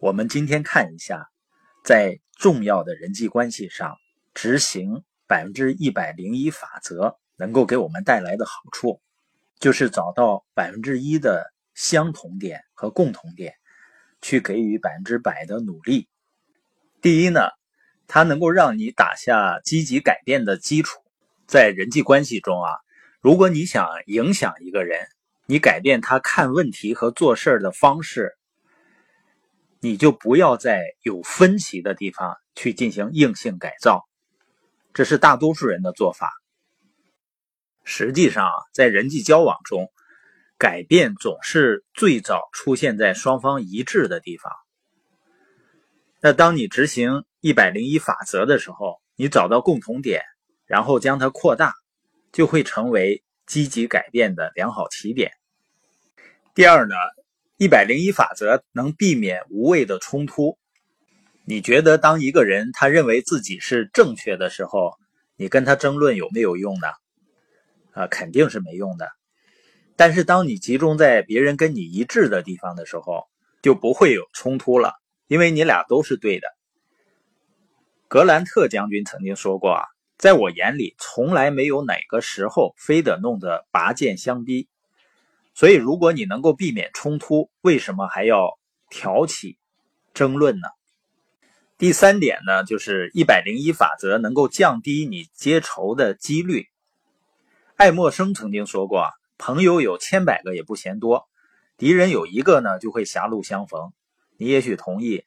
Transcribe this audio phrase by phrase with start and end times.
[0.00, 1.28] 我们今天看一下，
[1.82, 3.96] 在重要的人际关系上
[4.32, 9.00] 执行百分之一百零一法则能够给我们带来的好处，
[9.58, 13.54] 就是找到百分之一的相同点和共同点，
[14.22, 16.08] 去给予百分之百的努力。
[17.02, 17.48] 第一呢，
[18.06, 21.02] 它能够让你打下积极改变的基础。
[21.48, 22.70] 在人际关系中啊，
[23.20, 25.08] 如果你想影响一个人，
[25.46, 28.36] 你改变他看问题和做事的方式。
[29.80, 34.08] 你就不要在有分歧的地方去进行硬性改造，
[34.92, 36.32] 这是大多数人的做法。
[37.84, 39.90] 实际上，在人际交往中，
[40.58, 44.52] 改变总是最早出现在双方一致的地方。
[46.20, 50.22] 那当你执行一百零一法则的时候，你找到共同点，
[50.66, 51.72] 然后将它扩大，
[52.32, 55.30] 就会成为积极改变的良好起点。
[56.54, 56.94] 第二呢？
[57.60, 60.56] 一百零一法则能避免无谓的冲突。
[61.44, 64.92] 你觉得，当一个人他认为自己是正确的时候，
[65.34, 66.86] 你跟他争论有没有用呢？
[67.94, 69.10] 啊，肯定是没用的。
[69.96, 73.24] 但是，当你集中在别人跟你一致的地方的时候，
[73.60, 74.92] 就不会有冲突了，
[75.26, 76.46] 因为你俩都是对的。
[78.06, 79.82] 格兰特将军曾经说过啊，
[80.16, 84.68] 在我眼里，从来没有哪个时候非得弄得拔剑相逼。
[85.58, 88.56] 所以，如果你能够避免冲突，为什么还要
[88.90, 89.58] 挑起
[90.14, 90.68] 争论呢？
[91.76, 96.66] 第三点呢，就是一百零一法则能够降低你结仇的几率。
[97.74, 101.26] 爱默生曾经说过：“朋友有千百个也不嫌多，
[101.76, 103.92] 敌人有一个呢，就会狭路相逢。”
[104.38, 105.24] 你也许同意，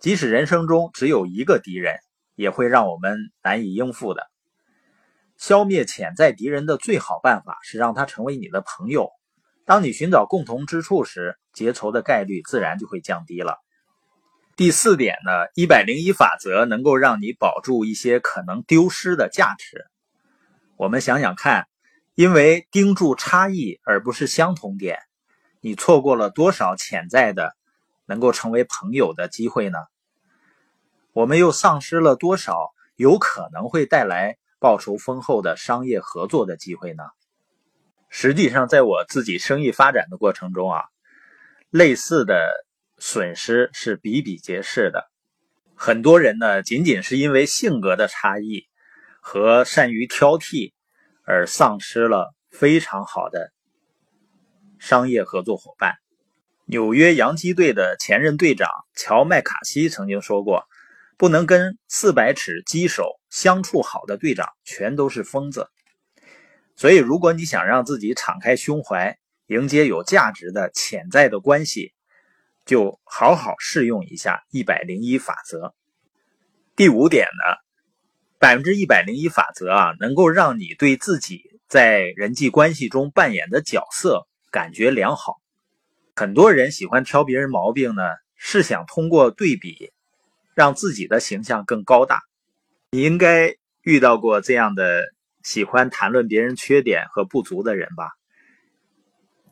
[0.00, 1.98] 即使人生中只有一个敌人，
[2.36, 4.30] 也会让我们难以应付的。
[5.36, 9.10] 消灭潜在敌人的最好办法是让他成为你的朋友。
[9.66, 13.58] 当你寻找共同之处时，结仇的概率自然就会降低了。
[14.56, 19.86] 第四点呢，一百零一法则能够让你保住一些可能丢失的价值。
[20.76, 21.66] 我们想想看，
[22.14, 24.98] 因为盯住差异而不是相同点，
[25.60, 27.56] 你错过了多少潜在的
[28.06, 29.78] 能够成为朋友的机会呢？
[31.12, 37.04] 我们又丧失了多少有可能会带来报酬丰厚的商业合作的机会呢？
[38.16, 40.84] 实际上，在我自己生意发展的过程中啊，
[41.70, 42.48] 类似的
[42.96, 45.10] 损失是比比皆是的。
[45.74, 48.68] 很多人呢，仅仅是因为性格的差异
[49.20, 50.72] 和善于挑剔，
[51.24, 53.50] 而丧失了非常好的
[54.78, 55.96] 商业合作伙伴。
[56.66, 60.62] 纽约洋基队的前任队长乔麦卡锡曾经说过
[61.18, 65.68] ：“不能跟四百尺击手相处好的队长，全都是疯子。”
[66.76, 71.92] 所以，如果你想让自己敞开胸怀，迎接有价值的潜在的关系，
[72.66, 75.72] 就好好试用一下一百零一法则。
[76.74, 77.56] 第五点呢，
[78.40, 85.36] 百分之一百零一法则啊，能够让你对自己在人际关系中扮演的角色感觉良好。
[86.16, 88.02] 很多人喜欢挑别人毛病呢，
[88.34, 89.92] 是想通过对比，
[90.54, 92.20] 让自己的形象更高大。
[92.90, 95.13] 你应该遇到过这样的。
[95.44, 98.10] 喜欢谈论别人缺点和不足的人吧。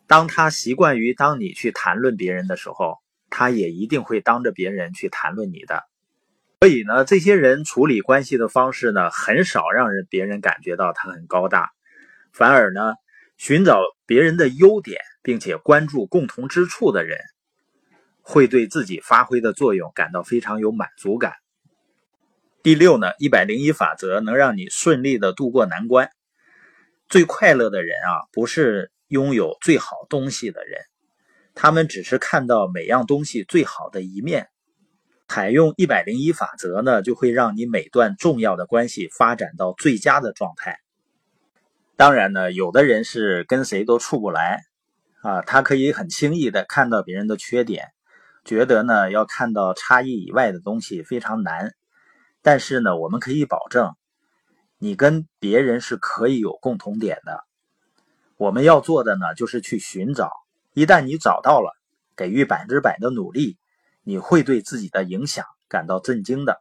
[0.09, 2.99] 当他习惯于当你去谈论别人的时候，
[3.31, 5.85] 他也一定会当着别人去谈论你的。
[6.61, 11.71] 所以呢，这些人处理关系的方式呢，很少让人别人感觉到他很高大，
[12.33, 12.95] 反而呢，
[13.37, 17.19] 寻找别人的优点，并且关注共同之处的人，
[18.21, 21.35] 会对自己发挥的作用感到非常有满足感。
[22.63, 26.11] 第六呢，一百零一法则能让你顺利的度过难关。
[27.09, 30.81] 最快乐的人啊，不是拥有最好东西的人，
[31.57, 34.49] 他们只是看到每样东西最好的一面。
[35.27, 40.79] 采用一百零一法则呢，就会让你每段重要的关系发展到最佳的状态。
[41.97, 44.61] 当然呢，有的人是跟谁都处不来
[45.23, 47.89] 啊，他可以很轻易的看到别人的缺点，
[48.45, 51.75] 觉得呢要看到差异以外的东西非常难。
[52.43, 53.95] 但是呢，我们可以保证，
[54.79, 57.45] 你跟别人是可以有共同点的。
[58.37, 60.31] 我们要做的呢，就是去寻找。
[60.75, 61.73] 一旦你找到了，
[62.17, 63.57] 给予百分之百的努力，
[64.03, 66.61] 你会对自己的影响感到震惊的。